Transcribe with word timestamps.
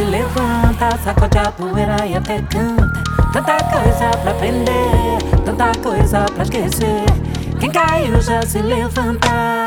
se 0.00 0.04
levanta, 0.04 0.96
sacode 1.04 1.38
a 1.38 1.52
poeira 1.52 2.06
e 2.06 2.16
até 2.16 2.40
canta. 2.42 3.02
Tanta 3.34 3.56
coisa 3.64 4.10
pra 4.22 4.30
aprender, 4.30 5.18
tanta 5.44 5.72
coisa 5.82 6.24
pra 6.24 6.42
esquecer. 6.42 7.04
Quem 7.58 7.70
caiu 7.70 8.18
já 8.22 8.40
se 8.40 8.62
levanta. 8.62 9.59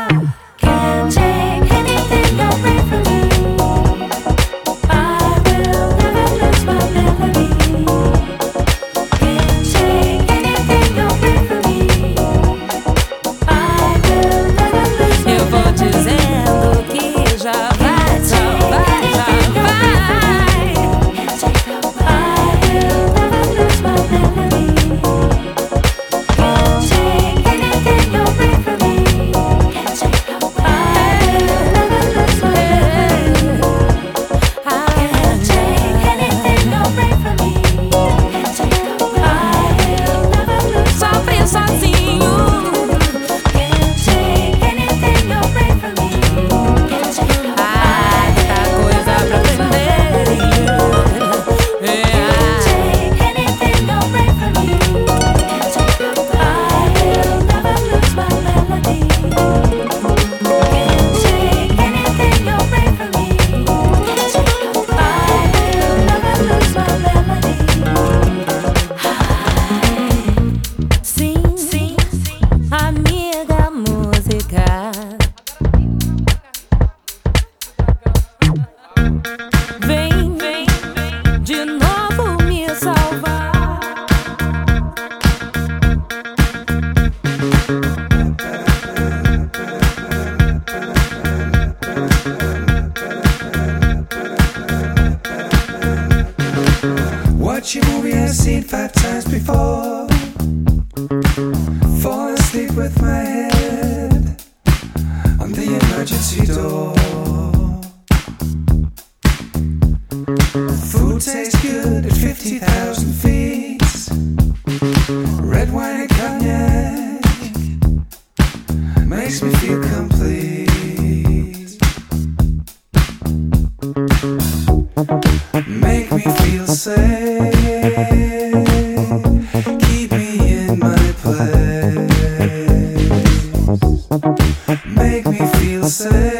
say 135.86 136.33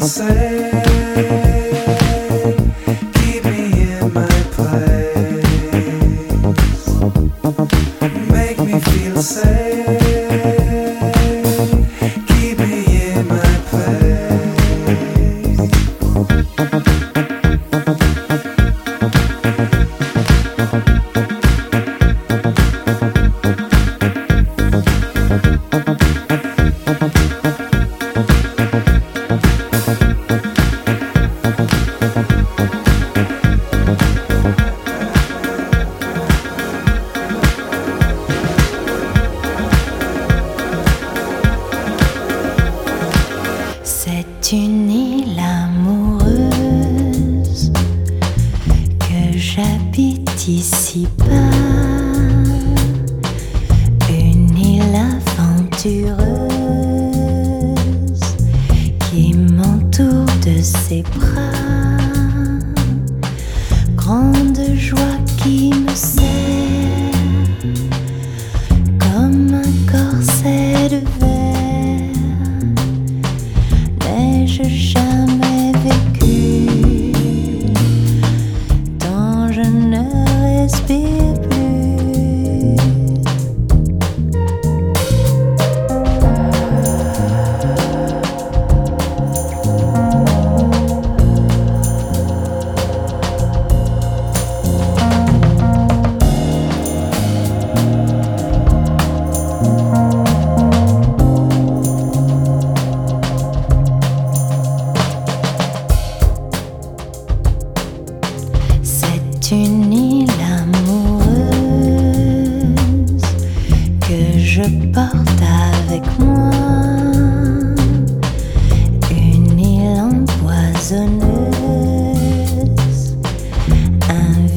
say 0.00 1.59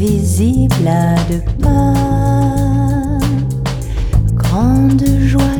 visible 0.05 0.85
à 0.87 1.15
deux 1.29 1.41
pas. 1.61 1.93
Grande 4.35 5.05
joie. 5.21 5.52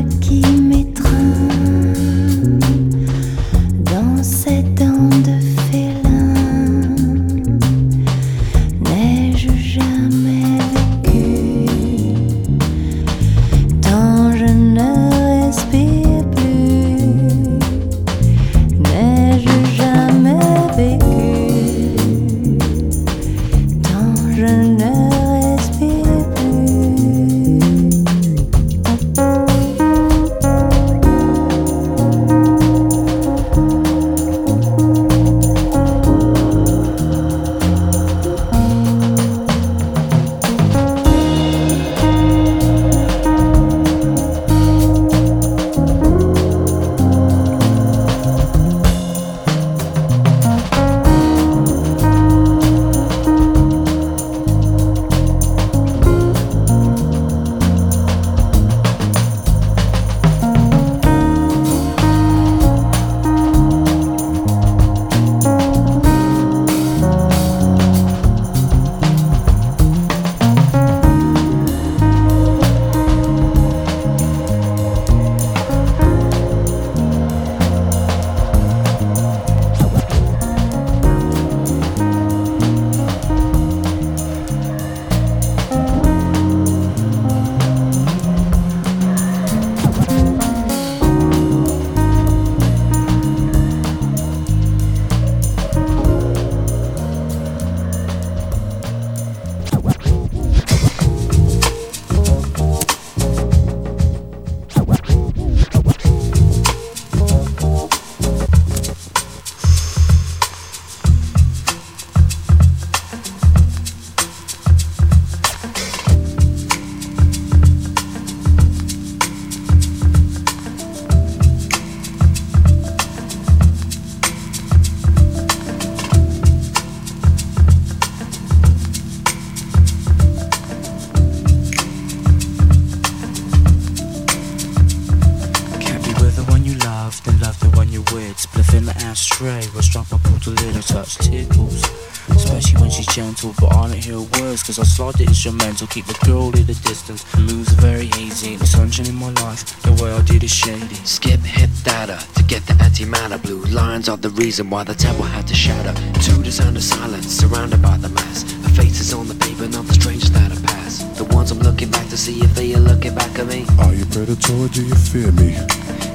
Hear 144.54 144.62
words 144.62 144.62
Cause 144.62 144.78
I 144.78 144.84
slide 144.84 145.14
the 145.14 145.24
instrumental, 145.24 145.86
keep 145.86 146.06
the 146.06 146.18
girl 146.24 146.48
at 146.50 146.68
a 146.68 146.78
distance. 146.82 147.24
Moves 147.36 147.72
are 147.72 147.80
very 147.80 148.06
hazy, 148.06 148.56
the 148.56 148.66
sunshine 148.66 149.06
in 149.06 149.14
my 149.16 149.30
life 149.42 149.82
The 149.82 149.92
way 150.02 150.12
I 150.12 150.22
did 150.22 150.42
is 150.42 150.52
shady. 150.52 150.94
Skip 151.04 151.40
hip 151.40 151.70
data 151.82 152.18
to 152.36 152.42
get 152.44 152.66
the 152.66 152.74
antimatter. 152.74 153.40
Blue 153.42 153.64
lines 153.66 154.08
are 154.08 154.16
the 154.16 154.30
reason 154.30 154.70
why 154.70 154.84
the 154.84 154.94
temple 154.94 155.24
had 155.24 155.46
to 155.48 155.54
shatter. 155.54 155.94
To 156.26 156.32
the 156.42 156.52
sound 156.52 156.76
of 156.76 156.82
silence, 156.82 157.26
surrounded 157.26 157.82
by 157.82 157.96
the 157.98 158.08
mass. 158.08 158.44
The 158.44 158.70
faces 158.70 159.12
on 159.12 159.28
the 159.28 159.34
paper, 159.34 159.68
not 159.68 159.86
the 159.86 159.94
strangers 159.94 160.30
that 160.30 160.50
I 160.52 160.56
pass 160.66 160.98
The 161.18 161.24
ones 161.24 161.50
I'm 161.50 161.60
looking 161.60 161.90
back 161.90 162.08
to 162.08 162.16
see 162.16 162.40
if 162.40 162.54
they 162.54 162.74
are 162.74 162.80
looking 162.80 163.14
back 163.14 163.38
at 163.38 163.46
me. 163.46 163.66
Are 163.78 163.94
you 163.94 164.06
predator 164.06 164.54
or 164.54 164.68
do 164.68 164.82
you 164.84 164.94
fear 164.94 165.30
me? 165.32 165.52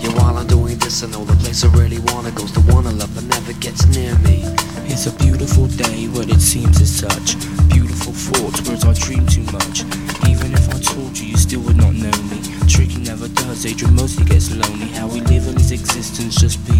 Yeah, 0.01 0.13
while 0.17 0.37
I'm 0.37 0.47
doing 0.47 0.77
this, 0.77 1.03
I 1.03 1.07
know 1.07 1.23
the 1.25 1.35
place 1.43 1.63
I 1.63 1.69
really 1.75 1.99
wanna 2.11 2.31
goes 2.31 2.51
the 2.53 2.61
one 2.73 2.87
I 2.87 2.91
love 2.91 3.13
that 3.15 3.27
never 3.35 3.53
gets 3.59 3.85
near 3.95 4.17
me 4.19 4.68
It's 4.91 5.05
a 5.05 5.13
beautiful 5.23 5.67
day, 5.67 6.07
but 6.07 6.29
it 6.29 6.41
seems 6.41 6.81
as 6.81 6.89
such. 6.89 7.37
Beautiful 7.69 8.11
thoughts, 8.11 8.67
words 8.67 8.83
I 8.83 8.93
dream 8.93 9.25
too 9.27 9.43
much. 9.53 9.85
Even 10.27 10.51
if 10.53 10.67
I 10.69 10.79
told 10.79 11.17
you, 11.17 11.27
you 11.29 11.37
still 11.37 11.61
would 11.61 11.77
not 11.77 11.93
know 11.93 12.11
me. 12.27 12.41
Tricky 12.67 12.99
never 12.99 13.27
does, 13.29 13.65
Adrian 13.65 13.95
mostly 13.95 14.25
gets 14.25 14.51
lonely. 14.51 14.87
How 14.87 15.07
we 15.07 15.21
live 15.21 15.47
in 15.47 15.55
his 15.55 15.71
existence, 15.71 16.35
just 16.35 16.59
be 16.67 16.79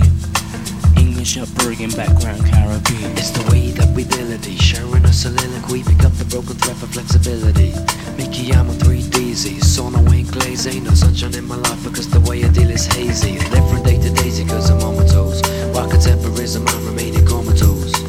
English 1.00 1.38
upbringing, 1.38 1.92
background 1.92 2.46
Caribbean. 2.46 3.12
It's 3.14 3.32
the 3.32 3.46
way 3.52 3.72
that 3.72 3.94
we 3.96 4.04
ability 4.04 4.56
Sharing 4.56 5.06
a 5.06 5.14
soliloquy, 5.14 5.84
pick 5.84 6.04
up 6.04 6.14
the 6.14 6.26
broken 6.26 6.56
thread 6.56 6.78
for 6.78 6.88
flexibility. 6.88 7.74
Mickey, 8.18 8.54
I'm 8.54 8.70
a 8.70 8.74
3DZ 8.74 9.64
So 9.64 9.90
no 9.90 10.00
ain't 10.14 10.32
glaze, 10.32 10.68
ain't 10.68 10.86
no 10.86 10.92
sunshine 10.92 11.36
in 11.36 11.46
my 11.46 11.56
life 11.56 11.84
Because 11.84 12.10
the 12.10 12.20
way 12.22 12.44
I 12.44 12.50
deal 12.50 12.70
is 12.70 12.86
hazy. 12.86 13.38
From 13.38 13.84
day 13.84 14.00
to 14.00 14.10
daisy 14.12 14.46
cause 14.46 14.70
I'm 14.70 14.82
on 14.82 14.98
my 14.98 15.06
toes 15.06 15.42
While 15.80 15.92
contemporism, 15.92 16.68
I'm 16.68 16.86
remaining 16.88 17.26
comatose 17.26 18.09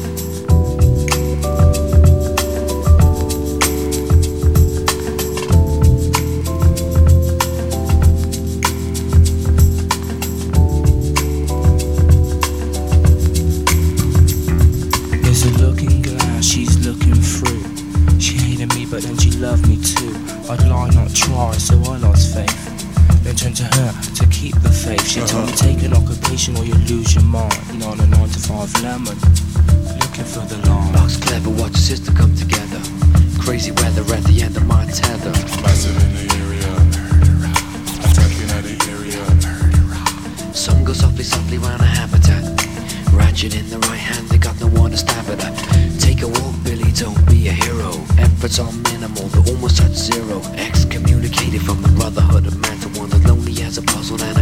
Efforts 48.51 48.75
are 48.75 48.91
minimal, 48.91 49.27
they're 49.29 49.53
almost 49.55 49.81
at 49.81 49.91
zero. 49.91 50.41
Excommunicated 50.55 51.61
from 51.61 51.81
the 51.81 51.87
brotherhood 51.89 52.47
of 52.47 52.59
man 52.59 52.77
To 52.79 52.99
one 52.99 53.13
as 53.13 53.25
lonely 53.25 53.61
as 53.63 53.77
a 53.77 53.81
anagram 53.81 54.40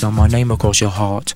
someone 0.00 0.30
name 0.30 0.50
across 0.50 0.80
your 0.80 0.88
heart. 0.88 1.34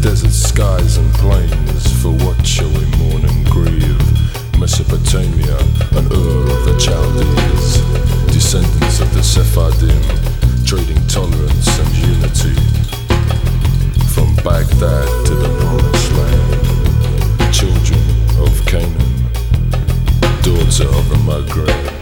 Desert 0.00 0.32
skies 0.32 0.96
and 0.96 1.12
plains, 1.14 2.02
for 2.02 2.10
what 2.10 2.46
shall 2.46 2.68
we 2.68 2.84
mourn 2.96 3.24
and 3.24 3.46
grieve? 3.50 4.58
Mesopotamia 4.58 5.58
and 5.96 6.10
Ur 6.12 6.44
of 6.48 6.64
the 6.64 6.76
Chaldees, 6.78 7.80
descendants 8.32 9.00
of 9.00 9.12
the 9.14 9.22
Sephardim, 9.22 10.02
trading 10.64 11.06
tolerance 11.06 11.78
and 11.78 11.90
unity. 11.96 12.56
From 14.14 14.34
Baghdad 14.36 15.08
to 15.26 15.34
the 15.34 15.50
Promised 15.60 16.12
Land, 16.16 17.54
children 17.54 18.00
of 18.40 18.64
Canaan, 18.66 19.30
daughter 20.42 20.88
of 20.88 21.08
the 21.10 21.18
Maghreb. 21.26 21.99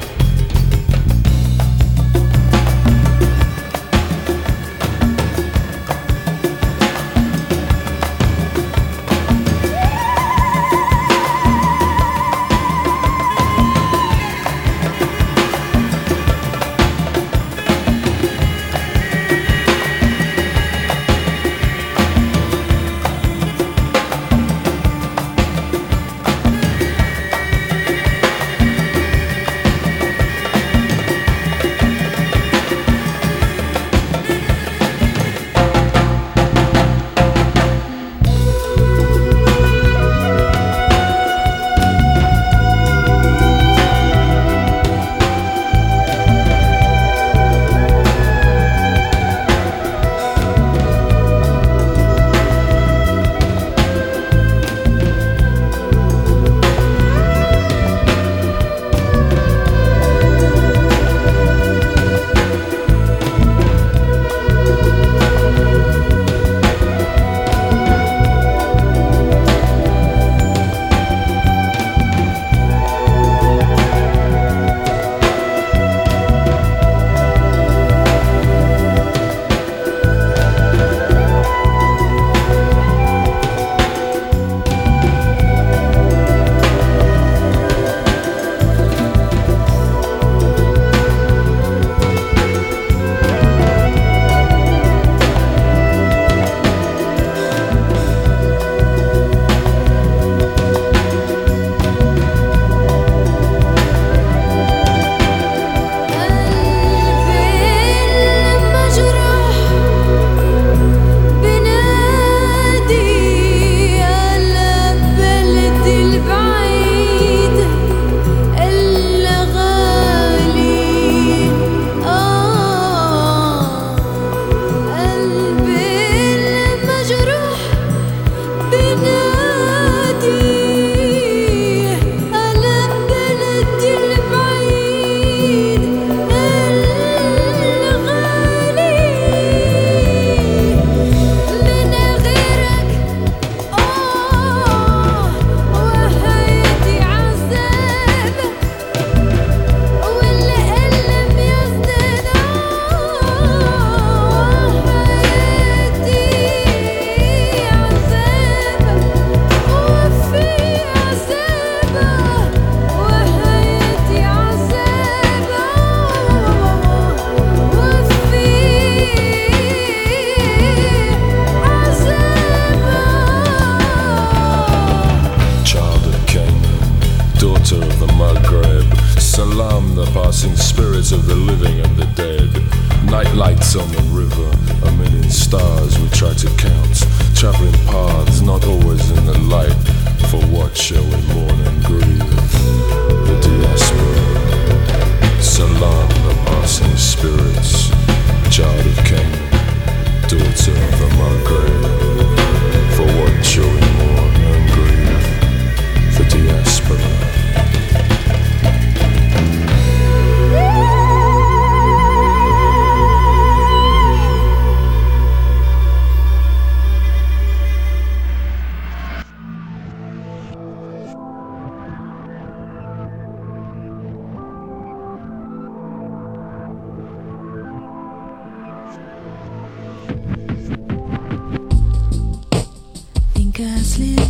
listening. 233.99 234.28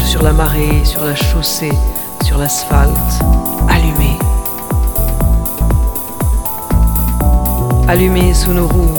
Sur 0.00 0.22
la 0.22 0.32
marée, 0.32 0.84
sur 0.84 1.04
la 1.04 1.14
chaussée, 1.14 1.72
sur 2.22 2.38
l'asphalte, 2.38 3.22
allumé. 3.68 4.18
Allumé 7.88 8.34
sous 8.34 8.52
nos 8.52 8.66
roues, 8.66 8.98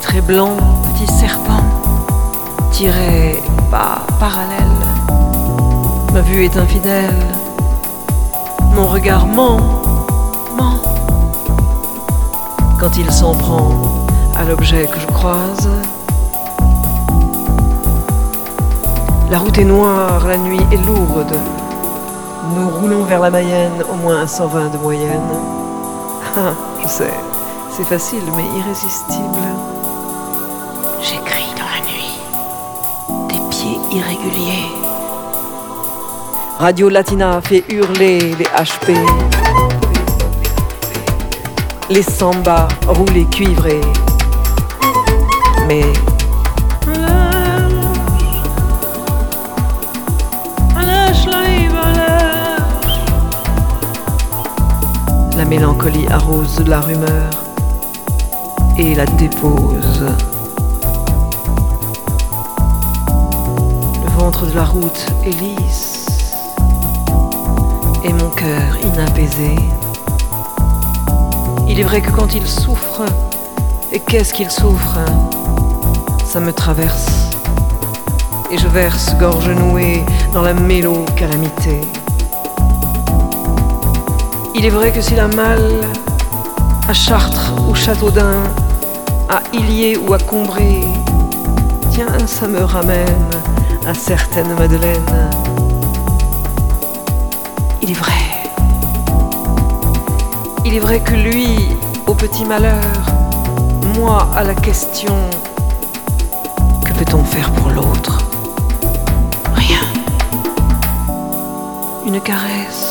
très 0.00 0.20
blancs 0.20 0.56
petits 0.92 1.12
serpents, 1.12 1.64
tirés 2.70 3.42
pas 3.70 4.06
parallèles. 4.18 4.60
Ma 6.12 6.20
vue 6.20 6.44
est 6.44 6.56
infidèle, 6.56 7.18
mon 8.74 8.86
regard 8.86 9.26
ment, 9.26 9.60
ment. 10.56 10.80
Quand 12.78 12.96
il 12.96 13.10
s'en 13.10 13.34
prend 13.34 14.06
à 14.34 14.44
l'objet 14.44 14.86
que 14.86 15.00
je 15.00 15.06
croise, 15.06 15.68
La 19.28 19.38
route 19.38 19.58
est 19.58 19.64
noire, 19.64 20.24
la 20.26 20.36
nuit 20.36 20.60
est 20.70 20.86
lourde. 20.86 21.36
Nous 22.54 22.68
roulons 22.68 23.02
vers 23.02 23.20
la 23.20 23.28
Mayenne, 23.28 23.82
au 23.92 23.96
moins 23.96 24.24
120 24.24 24.68
de 24.68 24.78
moyenne. 24.78 25.20
Ah, 26.36 26.52
je 26.80 26.86
sais, 26.86 27.14
c'est 27.70 27.84
facile 27.84 28.22
mais 28.36 28.44
irrésistible. 28.56 29.48
J'écris 31.00 31.50
dans 31.56 31.64
la 31.74 31.80
nuit. 31.90 33.50
pieds 33.50 33.80
irréguliers. 33.90 34.70
Radio 36.58 36.88
Latina 36.88 37.40
fait 37.42 37.64
hurler 37.68 38.34
les 38.36 38.44
HP. 38.44 38.94
Les 41.90 42.02
sambas 42.02 42.68
roulés 42.86 43.26
cuivrés. 43.26 43.80
Mais 45.66 45.82
mélancolie 55.48 56.06
arrose 56.08 56.60
la 56.66 56.80
rumeur 56.80 57.30
et 58.78 58.94
la 58.94 59.06
dépose. 59.06 60.04
Le 64.04 64.10
ventre 64.18 64.46
de 64.46 64.54
la 64.54 64.64
route 64.64 65.06
est 65.24 65.30
lisse 65.30 66.06
et 68.04 68.12
mon 68.12 68.30
cœur 68.30 68.76
inapaisé. 68.82 69.56
Il 71.68 71.80
est 71.80 71.84
vrai 71.84 72.00
que 72.00 72.10
quand 72.10 72.34
il 72.34 72.46
souffre, 72.46 73.02
et 73.92 74.00
qu'est-ce 74.00 74.32
qu'il 74.34 74.50
souffre, 74.50 74.98
ça 76.24 76.40
me 76.40 76.52
traverse 76.52 77.26
et 78.50 78.58
je 78.58 78.68
verse 78.68 79.14
gorge 79.18 79.50
nouée 79.50 80.04
dans 80.32 80.42
la 80.42 80.54
mélo-calamité. 80.54 81.80
Il 84.58 84.64
est 84.64 84.70
vrai 84.70 84.90
que 84.90 85.02
s'il 85.02 85.20
a 85.20 85.28
mal 85.28 85.60
à 86.88 86.94
Chartres 86.94 87.52
ou 87.68 87.74
Châteaudun, 87.74 88.42
à 89.28 89.42
Illier 89.52 89.98
ou 89.98 90.14
à 90.14 90.18
Combray, 90.18 90.80
tiens, 91.90 92.06
ça 92.24 92.48
me 92.48 92.64
ramène 92.64 93.30
à 93.86 93.92
certaines 93.92 94.54
Madeleines. 94.54 95.30
Il 97.82 97.90
est 97.90 98.00
vrai. 98.04 98.12
Il 100.64 100.74
est 100.74 100.80
vrai 100.80 101.00
que 101.00 101.12
lui, 101.12 101.76
au 102.06 102.14
petit 102.14 102.46
malheur, 102.46 102.80
moi 103.98 104.26
à 104.34 104.42
la 104.42 104.54
question, 104.54 105.16
que 106.82 106.94
peut-on 106.94 107.22
faire 107.24 107.50
pour 107.52 107.68
l'autre? 107.68 108.24
Rien. 109.54 109.84
Une 112.06 112.22
caresse 112.22 112.85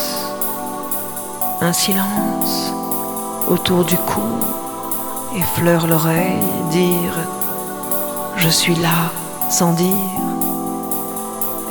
un 1.66 1.74
silence 1.74 2.72
autour 3.48 3.86
du 3.86 3.98
cou, 3.98 4.22
effleure 5.36 5.88
l'oreille, 5.88 6.44
dire 6.70 7.16
Je 8.36 8.50
suis 8.50 8.76
là 8.76 9.12
sans 9.50 9.74
dire, 9.74 10.22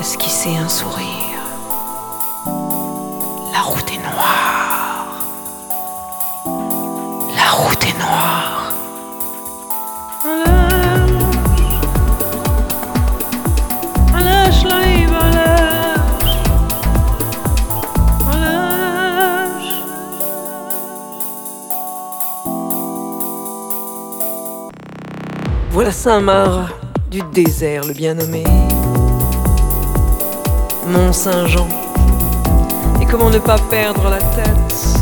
esquisser 0.01 0.57
un 0.57 0.68
sourire. 0.68 1.42
La 3.53 3.61
route 3.61 3.88
est 3.92 4.03
noire. 4.03 5.24
La 7.36 7.51
route 7.53 7.84
est 7.84 7.99
noire. 7.99 8.53
Saint-Marc 25.95 26.74
du 27.11 27.22
désert 27.32 27.84
le 27.86 27.95
bien 27.95 28.14
nommé. 28.14 28.45
Mont-Saint-Jean. 30.86 31.66
Et 33.01 33.07
comment 33.07 33.30
ne 33.30 33.38
pas 33.38 33.57
perdre 33.70 34.11
la 34.11 34.18
tête? 34.18 34.99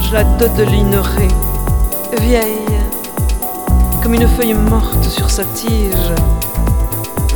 Je 0.00 0.14
la 0.14 0.24
dote 0.24 0.54
de 0.54 0.62
l'ignorer, 0.62 1.28
vieille, 2.20 2.80
comme 4.02 4.14
une 4.14 4.28
feuille 4.28 4.54
morte 4.54 5.04
sur 5.04 5.28
sa 5.28 5.44
tige. 5.44 6.14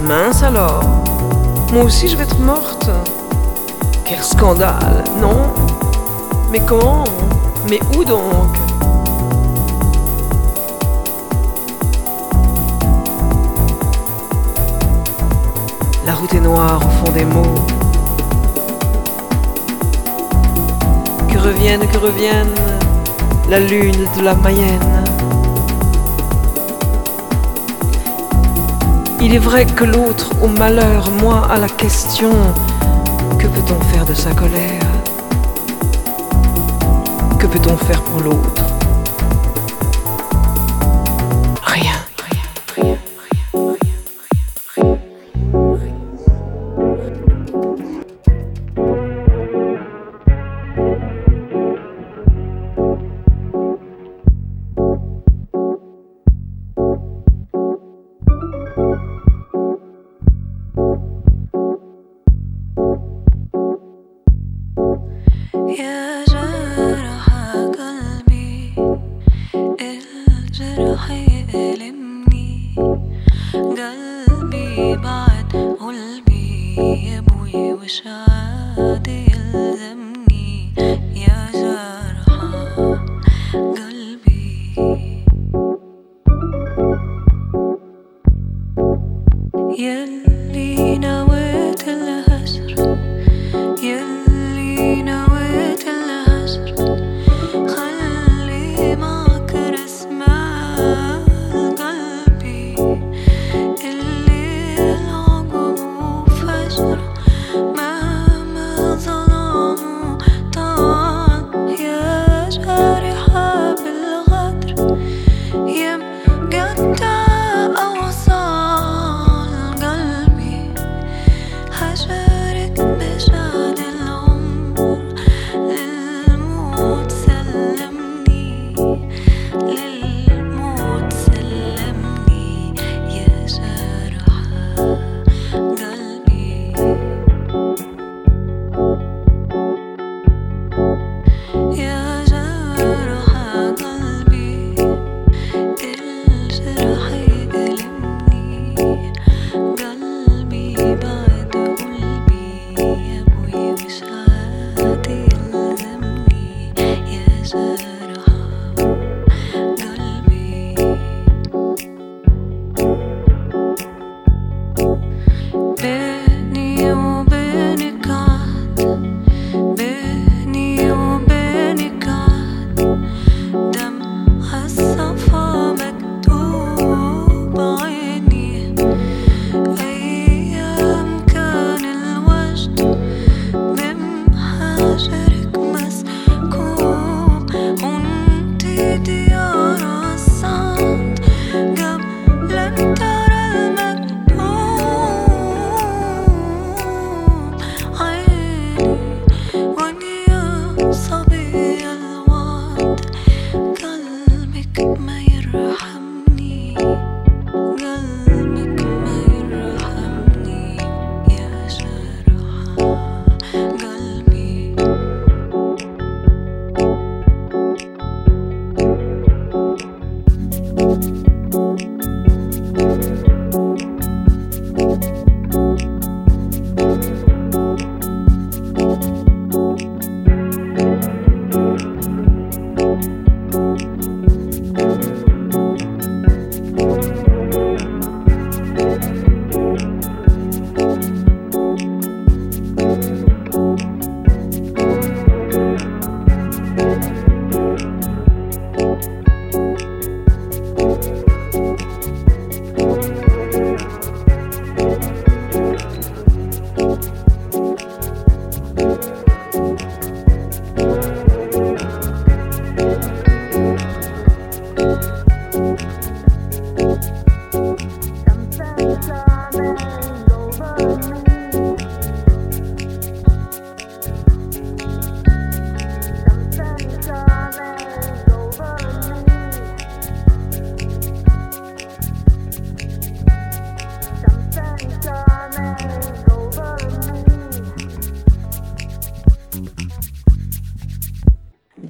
Mince 0.03 0.43
alors, 0.43 0.83
moi 1.75 1.85
aussi 1.85 2.09
je 2.09 2.17
vais 2.17 2.25
être 2.25 2.39
morte? 2.39 2.89
Quel 4.07 4.23
scandale, 4.23 5.05
non? 5.21 5.43
Mais 6.51 6.61
comment? 6.61 7.05
Mais 7.69 7.81
où 7.99 8.05
donc? 8.05 8.60
Route 16.21 16.35
est 16.35 16.47
au 16.47 16.55
fond 16.55 17.13
des 17.13 17.25
mots. 17.25 17.65
Que 21.33 21.39
revienne, 21.39 21.81
que 21.91 21.97
revienne 21.97 22.55
la 23.49 23.59
lune 23.59 24.07
de 24.19 24.23
la 24.23 24.35
Mayenne. 24.35 25.05
Il 29.23 29.35
est 29.35 29.39
vrai 29.39 29.65
que 29.65 29.85
l'autre 29.85 30.31
au 30.43 30.49
malheur, 30.49 31.11
moi 31.23 31.49
à 31.51 31.59
la 31.59 31.69
question, 31.69 32.33
que 33.39 33.47
peut-on 33.47 33.81
faire 33.85 34.05
de 34.05 34.13
sa 34.13 34.33
colère? 34.33 34.83
Que 37.39 37.47
peut-on 37.47 37.79
faire 37.79 38.03
pour 38.03 38.21
l'autre? 38.21 38.60
بعد 74.79 75.77
قلبي 75.81 76.77
يبوي 76.79 77.73
وشعر 77.73 78.30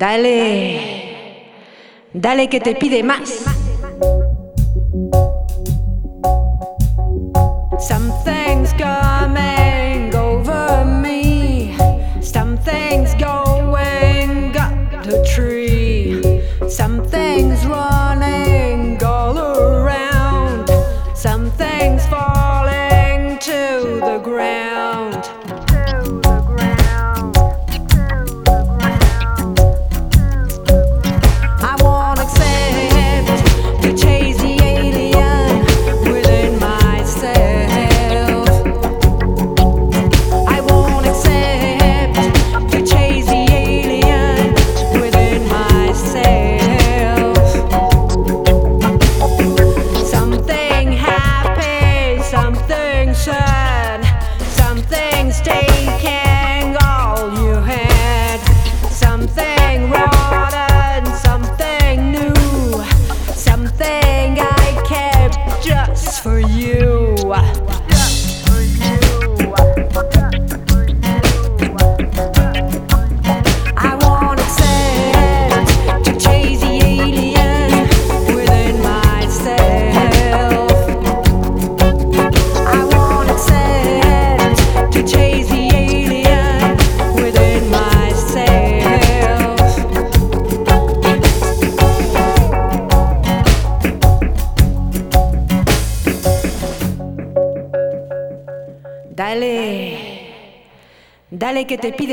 Dale, 0.01 0.81
dale. 2.15 2.49
Que 2.49 2.59
te 2.59 2.75
pide 2.75 3.03
más. 3.03 3.50
Que 101.71 101.79
te 101.79 101.93
pide 101.93 102.10